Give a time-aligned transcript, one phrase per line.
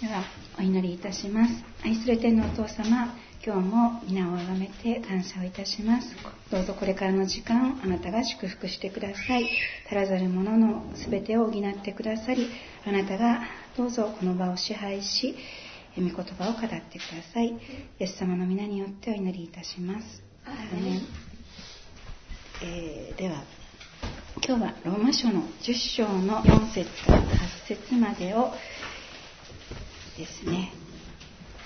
[0.00, 0.24] では
[0.58, 1.52] お祈りいたします。
[1.84, 6.16] 愛する天のお父様今日も皆をあがめて感謝をいたします。
[6.50, 9.50] どうぞこれからの時間あなたが祝福してください。
[9.84, 12.48] 足らざるものの全てを補ってくださり
[12.86, 13.42] あなたが
[13.76, 15.36] どうぞこの場を支配し
[15.98, 16.80] 御言葉を語ってくだ
[17.34, 17.48] さい。
[17.48, 17.58] イ
[17.98, 20.22] エス様の皆によってお祈りいたします。
[22.62, 23.44] えー、では
[24.46, 27.26] 今日はローマ書の10章の4節から8
[27.66, 28.50] 節までを
[30.20, 30.70] ですね。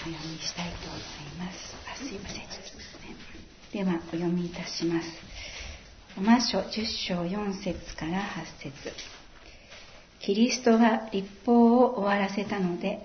[0.03, 1.01] お読みしたいと思い
[1.45, 1.75] ます。
[1.93, 2.47] あすいません、ね、
[3.73, 5.09] ではお読みいたします。
[6.17, 8.93] ローマ書10章4節から8節。
[10.21, 13.05] キリストが立法を終わらせたので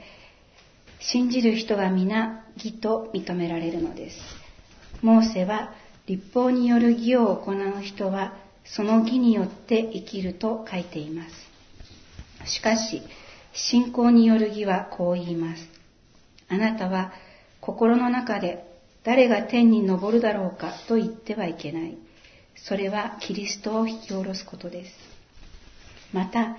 [1.00, 4.18] 信じる人は皆義と認められるのです。
[5.02, 5.74] モーセは
[6.06, 11.26] 立法による義を行う人はその義によって生きると書いていま
[12.46, 12.52] す。
[12.52, 13.02] しかし
[13.54, 15.64] 信仰による義はこう言います。
[16.48, 17.14] あなたは
[17.62, 18.66] 心の中で
[19.04, 21.98] 誰が天に昇るだろうかと言ってはいけない。
[22.56, 24.92] それはキリストを引き下ろすことです。
[26.12, 26.58] また、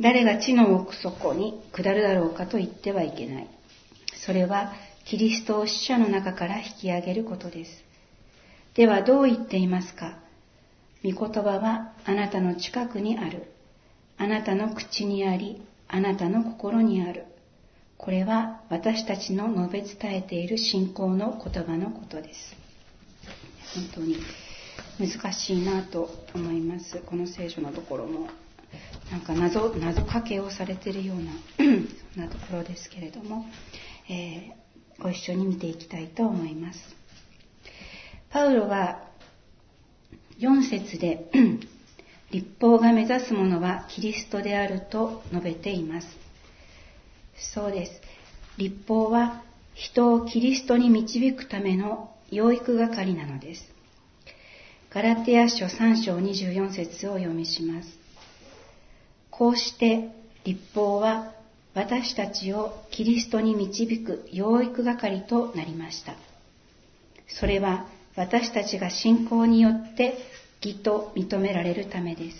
[0.00, 3.48] 誰が地の奥底に下るだろうかと言ってはいけない。
[4.26, 4.72] それは
[5.04, 7.70] キリストを死者の中から引き上げることです。
[8.74, 10.18] ではどう言っていますか？
[11.04, 13.52] 御言葉はあなたの近くにある。
[14.16, 17.26] あなたの口にあり、あなたの心にある。
[17.96, 22.56] これは私たちの述べ伝えている信仰の言葉のことです。
[23.74, 24.16] 本当に
[24.98, 26.98] 難しいなと思います。
[27.06, 28.28] この聖書のところも。
[29.10, 31.32] なんか謎、謎かけをされているような、
[32.14, 33.46] そんなところですけれども、
[34.08, 36.78] えー、ご一緒に見ていきたいと思います。
[38.30, 39.04] パウロは
[40.38, 41.30] 4節で
[42.30, 46.08] 立法が目指すものはキリストであると述べています。
[47.54, 47.92] そうです。
[48.56, 49.42] 立法は
[49.74, 53.74] 人をキリストに導くための養育係なのです。
[54.90, 57.88] ガラテヤ書3章24節を読みします。
[59.30, 60.10] こうして
[60.44, 61.32] 立法は
[61.74, 66.14] 私たちをキリストに導く養育係となりました。
[67.26, 70.14] それは私たちが信仰によって
[70.64, 72.36] 義と認められるためです。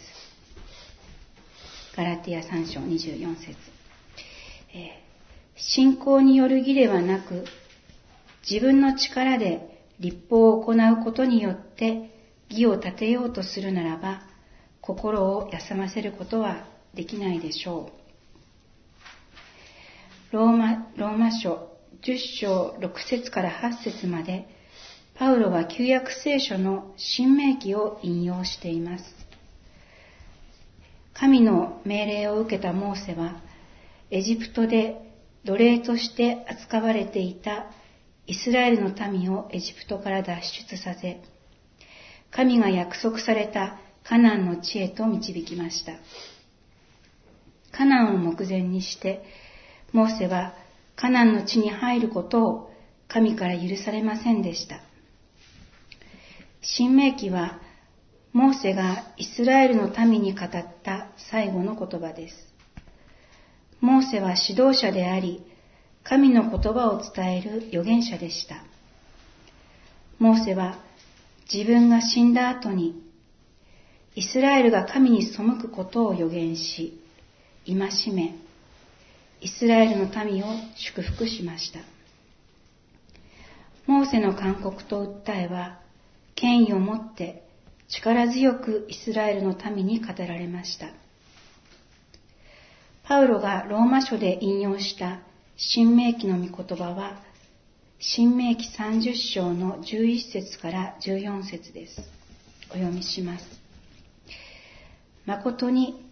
[1.94, 3.54] ガラティア3章24節、
[4.72, 7.44] えー、信仰による義ではなく、
[8.48, 12.10] 自分の力で立法を行うことによって
[12.48, 14.22] 義を立てようとするならば、
[14.80, 17.90] 心を休ませることはできないでしょ
[20.32, 20.34] う。
[20.34, 21.68] ローマローマ書
[22.02, 24.48] 10章6節から8節まで、
[25.16, 29.04] パウロは旧約聖書の新明記を引用しています。
[31.12, 33.40] 神の命令を受けたモーセは、
[34.10, 35.00] エジプトで
[35.44, 37.66] 奴隷として扱われていた
[38.26, 41.20] イスラエルの民をエジプトから脱出させ、
[42.32, 45.92] 神が約束されたカナンの地へと導きました。
[47.70, 49.22] カナンを目前にして、
[49.92, 50.54] モーセは
[50.96, 52.70] カナンの地に入ることを
[53.06, 54.80] 神から許されませんでした。
[56.66, 57.60] 新明記は、
[58.32, 60.48] モーセがイスラエルの民に語っ
[60.82, 62.34] た最後の言葉です。
[63.80, 65.44] モーセは指導者であり、
[66.04, 68.64] 神の言葉を伝える預言者でした。
[70.18, 70.78] モーセは
[71.52, 72.94] 自分が死んだ後に、
[74.14, 76.98] イスラエルが神に背くことを預言し、
[77.66, 77.76] 戒
[78.10, 78.34] め、
[79.42, 80.46] イスラエルの民を
[80.76, 81.80] 祝福しました。
[83.86, 85.83] モーセの勧告と訴えは、
[86.34, 87.44] 権威を持って
[87.88, 90.88] 力強くイスラエルの民に語られました。
[93.04, 95.20] パウロがローマ書で引用した
[95.56, 97.20] 新明記の御言葉は、
[97.98, 102.00] 新明記30章の11節から14節です。
[102.70, 103.44] お読みします。
[105.26, 106.02] 誠に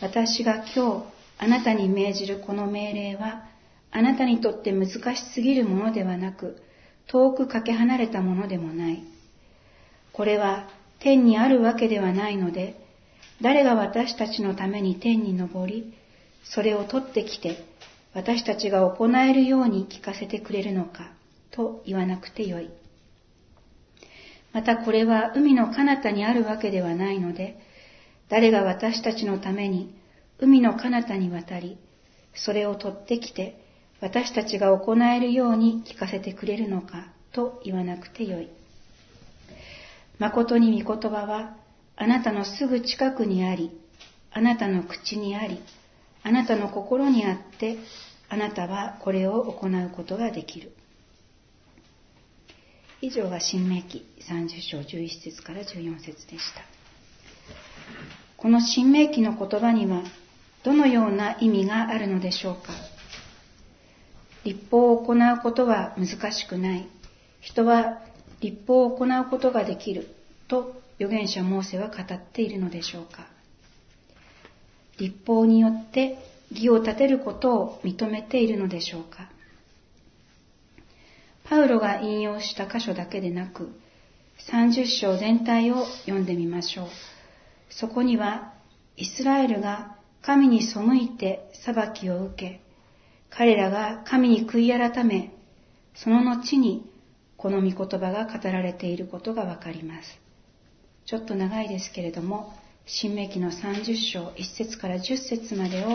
[0.00, 1.04] 私が今日
[1.38, 3.48] あなたに命じるこの命令は、
[3.90, 6.62] あなたにとって難しすぎるものではなく、
[7.06, 9.02] 遠くかけ離れたものでもない。
[10.14, 10.68] これは
[11.00, 12.76] 天にあるわけではないので、
[13.42, 15.92] 誰が私たちのために天に昇り、
[16.44, 17.64] それを取ってきて、
[18.14, 21.12] 私たちが行えるように聞かせてくれるのか、
[21.50, 22.70] と言わなくてよい。
[24.52, 27.58] またこれは海の彼方にあるわけではないので、
[28.28, 29.94] 誰が私たちのために
[30.38, 31.76] 海の彼方に渡り、
[32.34, 33.58] それを取ってきて、
[34.00, 38.48] 私たちが行えるように聞かせてくれるのか、と言わなくてよい。
[40.18, 41.56] 誠に御言葉は
[41.96, 43.70] あなたのすぐ近くにあり、
[44.32, 45.60] あなたの口にあり、
[46.22, 47.78] あなたの心にあって、
[48.28, 50.72] あなたはこれを行うことができる。
[53.00, 56.62] 以上が新明記30章11節から14節でした。
[58.36, 60.02] この新明記の言葉には
[60.62, 62.72] どのような意味があるのでしょうか
[64.44, 66.88] 立法を行うことは難しくない。
[67.40, 68.00] 人は
[68.44, 70.06] 立法を行うことができる
[70.48, 73.26] と預言者モーセは語っているのでしょうか
[74.98, 76.18] 立法によって
[76.50, 79.30] 義を立てることを認めているのでしょうか
[81.44, 83.70] パウロが引用した箇所だけでなく、
[84.50, 86.88] 30章全体を読んでみましょう。
[87.68, 88.54] そこには、
[88.96, 92.60] イスラエルが神に背いて裁きを受け、
[93.28, 95.34] 彼らが神に悔い改め、
[95.94, 96.90] その後に
[97.44, 100.18] この御言葉が語られていることがわかります。
[101.04, 102.54] ちょっと長いですけれども、
[102.86, 105.90] 新明記の30章1節から10節までを、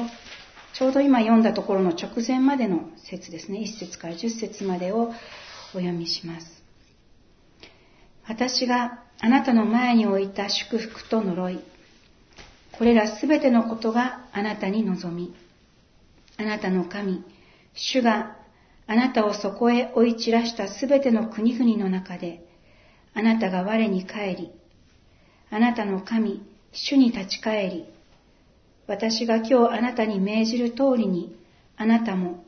[0.76, 5.06] ちょうど今読んだところの直前までの節ですね、1節から10節までを
[5.74, 6.46] お読みします。
[8.28, 11.60] 私があなたの前に置いた祝福と呪い、
[12.74, 15.34] これらすべてのことがあなたに望み、
[16.38, 17.24] あなたの神、
[17.74, 18.38] 主が
[18.92, 22.44] あなたをそこへ追い散らしたすべての国々の中で、
[23.14, 24.52] あなたが我に帰り、
[25.52, 27.86] あなたの神、主に立ち返り、
[28.88, 31.38] 私が今日あなたに命じる通りに、
[31.78, 32.44] あなたも、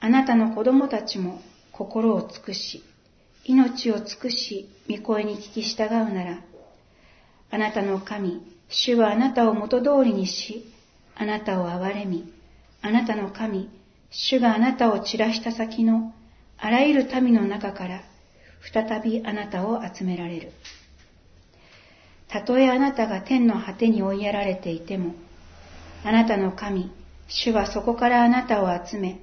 [0.00, 2.82] あなたの子供たちも心を尽くし、
[3.44, 6.40] 命を尽くし、御声に聞き従うなら、
[7.50, 8.40] あなたの神、
[8.70, 10.64] 主はあなたを元通りにし、
[11.14, 12.32] あなたを憐れみ、
[12.80, 13.68] あなたの神、
[14.16, 16.14] 主があなたを散らした先の
[16.56, 18.02] あらゆる民の中から、
[18.72, 20.52] 再びあなたを集められる。
[22.28, 25.14] たとえあなたが天の果てに追いやられていても、
[26.04, 26.92] あなたの神、
[27.28, 29.20] 主はそこからあなたを集め、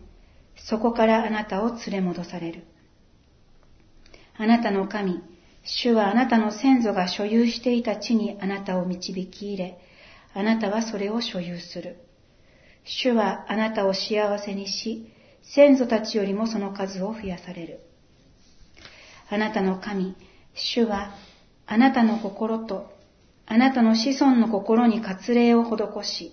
[0.57, 2.63] そこからあなたを連れ戻される。
[4.37, 5.21] あなたの神、
[5.63, 9.79] 主はあなたの先祖が所有していた地にあなたを導き入れ、
[10.33, 12.10] あなたはそれを所有する。
[12.83, 15.11] 主はあなたを幸せにし、
[15.43, 17.79] 先祖たちよりもその数を増やされる。
[19.29, 20.15] あなたの神、
[20.53, 21.11] 主は
[21.65, 22.91] あなたの心と
[23.51, 26.31] あなたの子孫の心に割礼を施し、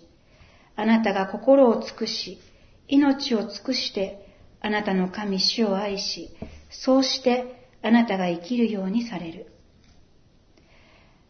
[0.76, 2.38] あなたが心を尽くし、
[2.86, 4.24] 命を尽くして、
[4.60, 6.30] あなたの神主を愛し、
[6.70, 9.46] そうしてあなたが生きるようにされる。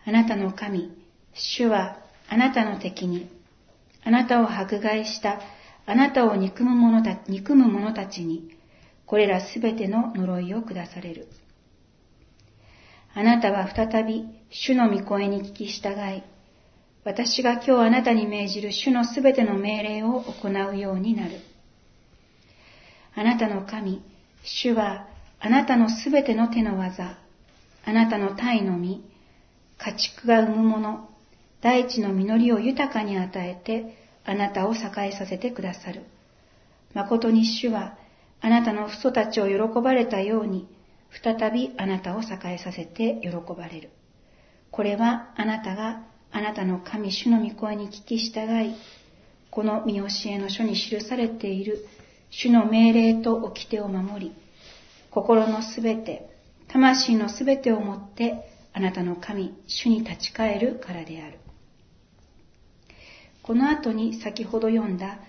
[0.04, 0.92] あなたの神、
[1.32, 1.96] 主は
[2.28, 3.30] あなたの敵に、
[4.04, 5.40] あなたを迫害した
[5.86, 8.50] あなたを憎む者た憎む者たちに、
[9.06, 11.28] これらすべての呪いを下される。
[13.14, 16.22] あなたは再び主の御声に聞き従い、
[17.04, 21.40] 私が今日あなたに命じる主のすべての命令を行うようになる。
[23.14, 24.02] あなたの神、
[24.44, 25.08] 主は
[25.40, 27.16] あなたのすべての手の技、
[27.84, 29.00] あなたの体の実、
[29.78, 31.07] 家畜が生むもの、
[31.60, 36.04] 大地の実りを豊かに与えて、あなたを栄えさせてくださる。
[36.94, 37.96] 誠に主は、
[38.40, 40.68] あなたの父祖たちを喜ばれたように、
[41.10, 43.90] 再びあなたを栄えさせて喜ばれる。
[44.70, 48.74] これはあなたがあなたの神主の御声に聞き従い、
[49.50, 51.86] この見教えの書に記されている
[52.30, 54.32] 主の命令と掟を守り、
[55.10, 56.28] 心のすべて、
[56.68, 61.38] 魂のすべてをもってあなたの神、主に立ち返るからである。
[63.48, 65.20] この後に先ほど読んだ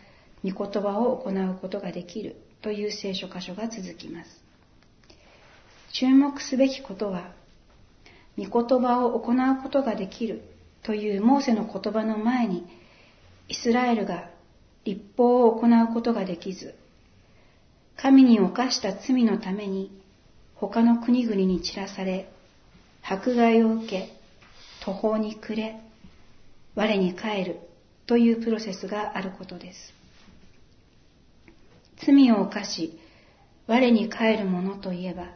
[0.44, 4.44] 御言葉を行うことができるという聖書箇所が続きます。
[5.94, 7.32] 注目すべきことは、
[8.38, 10.44] 御言葉を行うことができる
[10.84, 12.68] というモーセの言葉の前に、
[13.48, 14.30] イスラエルが
[14.84, 16.76] 立法を行うことができず、
[17.96, 19.98] 神に犯した罪のために
[20.56, 22.30] 他の国々に散らされ、
[23.02, 24.10] 迫害を受け、
[24.84, 25.80] 途方に暮れ、
[26.76, 27.69] 我に帰る
[28.10, 29.94] というプロセスがあることです。
[32.04, 33.00] 罪を犯し、
[33.68, 35.28] 我に帰るものといえば、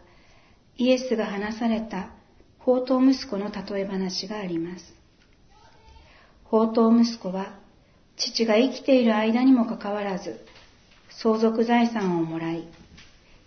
[0.77, 2.09] イエスが話された
[2.57, 4.91] 宝刀息子の例え話があります。
[6.45, 7.59] 宝刀息子は、
[8.17, 10.43] 父が生きている間にもかかわらず、
[11.21, 12.67] 相続財産をもらい、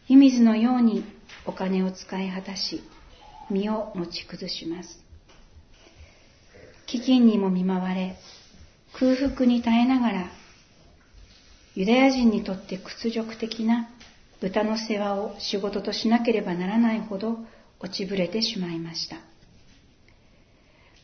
[0.07, 1.03] 湯水のように
[1.47, 2.81] お金を使い果たし、
[3.51, 5.05] 身を持ち崩します。
[6.87, 8.17] 飢饉にも見舞われ、
[8.99, 10.31] 空腹に耐えながら、
[11.75, 13.91] ユダヤ人にとって屈辱的な
[14.41, 17.39] 豚の世話を仕事としなければならないほど
[17.79, 19.17] 落ちぶれてしまいました。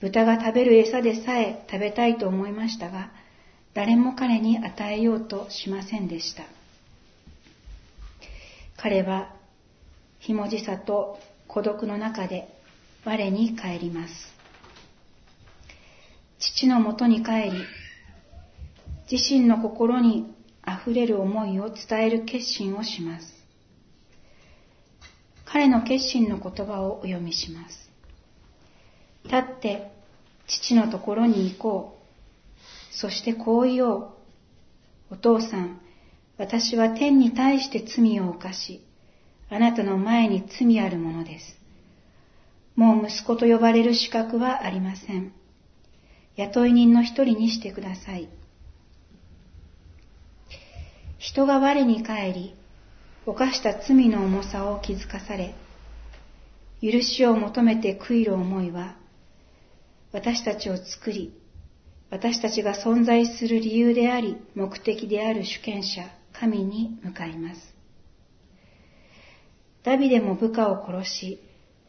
[0.00, 3.10] 豚が食べる餌でさえ食べたいと思いましたが、
[3.74, 6.44] 誰も彼に与えようとしませんでした。
[8.78, 9.34] 彼は
[10.18, 12.48] ひもじさと孤独の中で
[13.04, 14.14] 我に帰ります。
[16.38, 17.52] 父のもとに帰り、
[19.12, 20.34] 自身の心に
[20.66, 23.26] 溢れる思いを伝える決心をします。
[25.44, 27.90] 彼の決心の言葉をお読みします。
[29.24, 29.92] 立って
[30.46, 31.98] 父のところに行こ
[32.94, 32.96] う。
[32.96, 34.08] そしてこう言おう。
[35.10, 35.82] お父さん、
[36.38, 38.82] 私は天に対して罪を犯し、
[39.50, 41.58] あなたの前に罪あるものです。
[42.76, 45.34] もう息子と呼ばれる資格はありません。
[46.36, 48.30] 雇い人の一人にしてください。
[51.22, 52.54] 人が我に帰り、
[53.26, 55.54] 犯した罪の重さを気づかされ、
[56.82, 58.96] 許しを求めて悔いる思いは、
[60.10, 61.32] 私たちを作り、
[62.10, 66.02] 私たちが存在する理由であり、目的である主権者、
[66.32, 67.60] 神に向かいます。
[69.84, 71.40] ダビデも部下を殺し、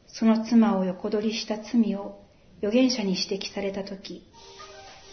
[0.05, 2.19] その妻を横取りした罪を
[2.59, 4.21] 預言者に指摘されたとき、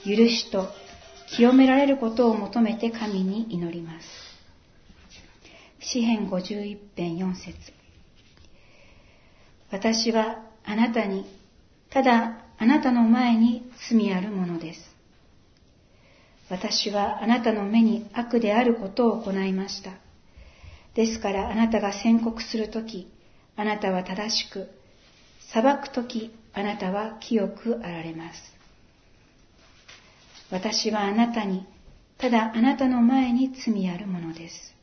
[0.05, 0.69] 許しと
[1.37, 4.07] 清められることを求めて神に祈ります。
[5.81, 7.55] 詩編51編4節
[9.71, 11.25] 私はあなたに、
[11.91, 14.81] ただあなたの前に罪あるものです。
[16.51, 19.93] 私はあなたの目に悪であることを行いました。
[20.95, 23.09] ですからあなたが宣告するとき、
[23.57, 24.69] あなたは正しく、
[25.53, 28.60] 裁くとき、あなたは清くあられます。
[30.51, 31.67] 私はあなたに、
[32.19, 34.75] ただあなたの前に罪あるものです。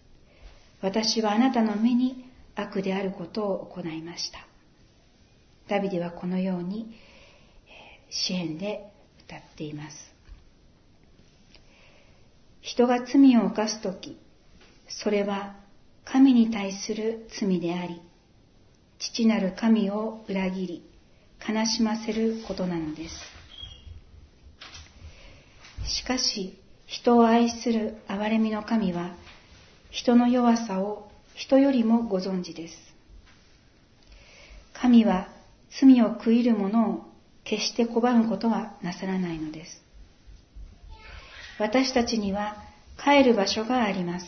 [0.82, 4.40] 私はあなたの目に悪であることを行いました。
[5.68, 6.96] ダビデはこのように、
[8.10, 8.90] 支援で
[9.26, 9.96] 歌っています。
[12.62, 14.18] 人が罪を犯すとき、
[14.88, 15.56] それは
[16.06, 18.02] 神に対する罪であり、
[19.00, 20.90] 父なる神を裏切り、
[21.48, 23.37] 悲しませることなのです。
[25.88, 29.15] しかし、人を愛する憐れみの神は、
[29.89, 32.75] 人の弱さを人よりもご存知です。
[34.74, 35.27] 神は
[35.79, 37.06] 罪を悔いる者を
[37.44, 39.82] 決して拒むことはなさらないのです。
[41.60, 42.58] 私たちには
[43.03, 44.25] 帰る場所があります。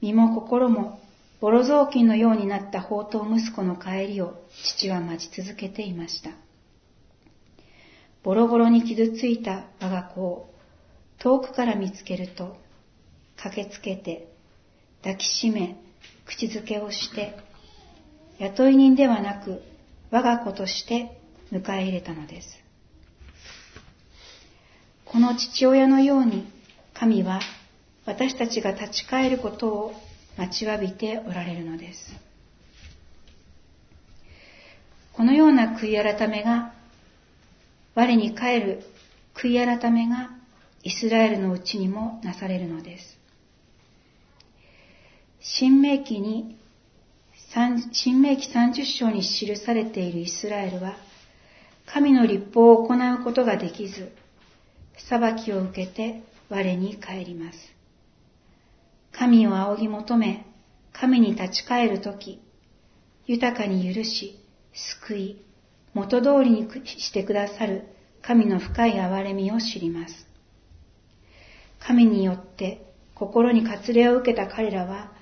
[0.00, 1.00] 身も心も
[1.40, 6.30] ボロ雑巾のようになった宝刀息子の帰りを父は待ち続けていました。
[8.22, 10.50] ボロボロに傷ついた我が子を
[11.18, 12.56] 遠くから見つけると、
[13.36, 14.28] 駆けつけて
[15.02, 15.76] 抱きしめ、
[16.26, 17.34] 口づけをして、
[18.38, 19.62] 雇い人ではなく
[20.10, 21.16] 我が子として
[21.52, 22.48] 迎え入れたのです。
[25.04, 26.46] この父親のように
[26.94, 27.40] 神は
[28.06, 29.92] 私たちが立ち返ることを
[30.36, 32.00] 待ちわびておられるのです。
[35.12, 36.72] このような悔い改めが
[38.00, 38.82] 我に帰る
[39.34, 40.30] 悔い改めが
[40.82, 43.18] イスラエルのうちにもなされるのです。
[45.38, 46.56] 新明記に、
[47.92, 50.96] 新明記30章に記されているイスラエルは、
[51.84, 54.10] 神の立法を行うことができず、
[54.96, 57.58] 裁きを受けて我に帰ります。
[59.12, 60.46] 神を仰ぎ求め、
[60.94, 62.40] 神に立ち返るとき、
[63.26, 64.40] 豊かに許し、
[64.72, 65.49] 救い、
[65.94, 67.84] 元通りにしてくださる
[68.22, 70.26] 神の深い憐れみを知ります。
[71.80, 75.12] 神によって心に割礼を受けた彼らは、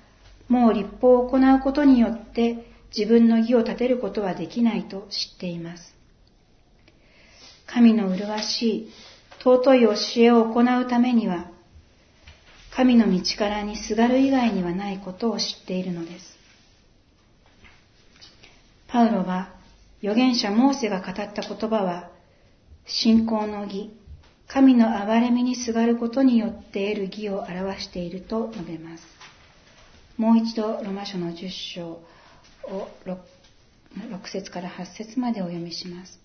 [0.47, 5.93] もう立法を行うことによって自分の義を立てることはできないと知っています。
[7.67, 8.91] 神の麗しい
[9.43, 11.51] 尊い教えを行うためには、
[12.75, 16.37] 神の道からにすがる以外にはないことを知っているのです。
[18.87, 19.58] パウロは
[20.01, 22.09] 預言者モーセが語った言葉は、
[22.85, 23.91] 信仰の義、
[24.47, 29.03] 神の憐れみにすがることによって得る義を表していると述べます。
[30.17, 32.03] もう一度ロマ書の10章を
[33.05, 33.17] 6,
[33.95, 36.19] 6節から8節までお読みします。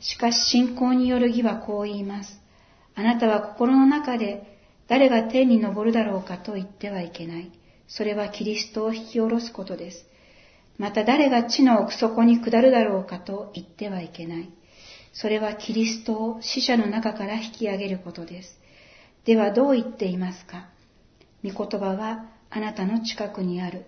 [0.00, 2.40] しかし信仰による義はこう言います。
[2.94, 7.52] あなたは心の中で誰が天に昇るだろうかと言ってはいけない。
[7.86, 10.11] それはキリストを引き下ろすことです。
[10.78, 14.50] また誰が地の奥底に下るだろうかと言ってはいけない。
[15.12, 18.58] それはキリストを死者の中から引き上げることです。
[19.24, 20.68] ではどう言っていますか？
[21.44, 23.84] 御言葉はあなたの近くにある。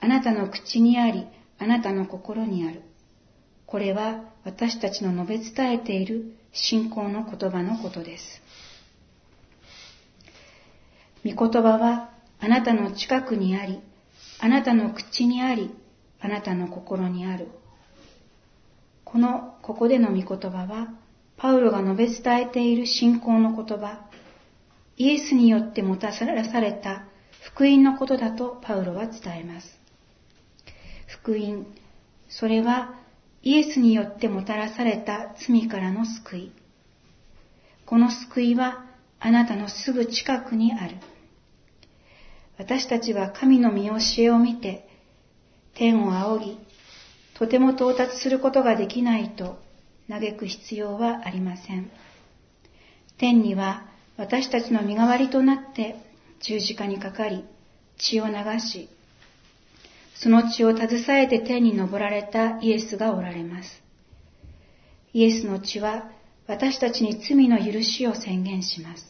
[0.00, 1.26] あなたの口にあり、
[1.58, 2.82] あなたの心にある。
[3.66, 8.24] これは私たちの述べ伝えている信仰の言葉のことです。
[11.24, 13.78] 御言葉はあなたの近くにあり、
[14.40, 15.70] あなたの口にあり、
[16.20, 17.48] あなたの心にある。
[19.04, 20.88] この、ここでの御言葉は、
[21.36, 24.10] パウロが述べ伝えている信仰の言葉、
[24.96, 27.04] イエスによってもたらされた
[27.40, 29.80] 福音のことだとパウロは伝えます。
[31.06, 31.66] 福音、
[32.28, 32.94] それは
[33.42, 36.52] イエスによってもたらされた罪からの救い。
[37.86, 38.84] この救いは
[39.18, 40.96] あなたのすぐ近くにある。
[42.58, 44.86] 私たちは神の見教えを見て、
[45.74, 46.58] 天を仰ぎ、
[47.34, 49.58] とても到達することができないと
[50.08, 51.90] 嘆く必要はありません。
[53.18, 53.86] 天には
[54.16, 55.96] 私たちの身代わりとなって
[56.40, 57.44] 十字架にかかり、
[57.96, 58.88] 血を流し、
[60.14, 63.82] その血を携えて天に昇られたイエスがおられます。
[65.12, 66.10] イエスの血は
[66.46, 69.06] 私たちに罪の許しを宣言します。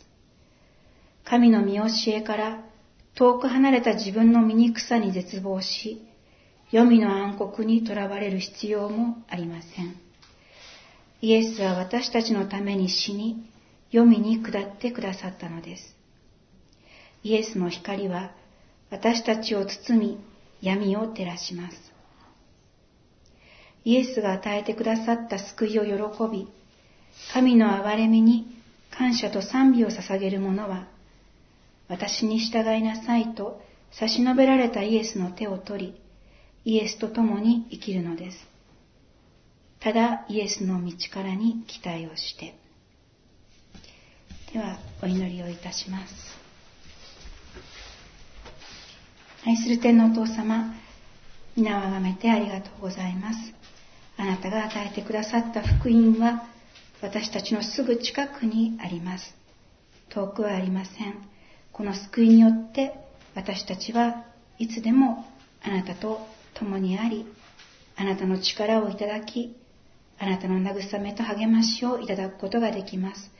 [1.24, 2.64] 神の見教えから
[3.14, 6.06] 遠く離れた自分の醜さに絶望し、
[6.70, 9.96] 黄泉の暗黒にとらわれる必要もありません。
[11.20, 13.44] イエスは私たちのために死に、
[13.90, 15.96] 黄泉に下ってくださったのです。
[17.24, 18.30] イエスの光は
[18.90, 20.18] 私たちを包み、
[20.62, 21.76] 闇を照らします。
[23.84, 25.92] イエスが与えてくださった救いを喜
[26.30, 26.48] び、
[27.32, 28.46] 神の憐れみに
[28.90, 30.86] 感謝と賛美を捧げる者は、
[31.88, 33.60] 私に従いなさいと
[33.90, 36.00] 差し伸べられたイエスの手を取り、
[36.64, 38.38] イエスと共に生きるのです。
[39.80, 42.54] ただイエスの道からに期待をして。
[44.52, 46.12] では、お祈りをいたします。
[49.46, 50.74] 愛する天のお父様、
[51.56, 53.38] 皆をあがめてありがとうございます。
[54.18, 56.46] あなたが与えてくださった福音は、
[57.00, 59.34] 私たちのすぐ近くにあります。
[60.10, 61.14] 遠くはありません。
[61.72, 62.92] この救いによって
[63.34, 64.26] 私たちは
[64.58, 65.24] いつでも
[65.62, 67.26] あなたと共にあり、
[67.96, 69.56] あなたの力をいただき、
[70.18, 73.30] あなたの慰めと励ましをいただくことができます。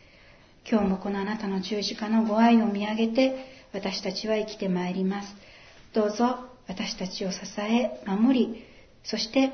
[0.71, 5.35] 今日もこのあなたの十字架のご愛を見上げて私たちは生きてまいります。
[5.93, 6.37] どうぞ
[6.69, 8.65] 私たちを支え、守り、
[9.05, 9.51] そして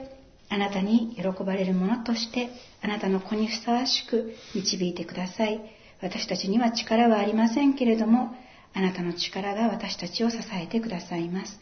[0.49, 2.51] あなたに喜ばれるものとして
[2.83, 5.61] あなたの子にふさわしく導いてください。
[6.03, 8.35] 私たちには力はありませんけれども、
[8.75, 11.59] あなたの力が私たちを支えてくださいます。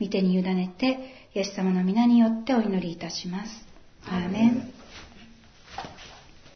[0.00, 0.98] 御手に委ねて、
[1.34, 3.66] イエス様の皆によってお祈りいたします。
[4.06, 4.77] アーメン